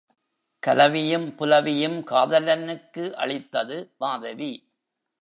கலவியும் 0.63 1.37
புலவியும் 1.37 1.99
காதலனுக்கு 2.03 3.13
அளித்தது 3.15 3.77
மாதவி. 3.97 4.51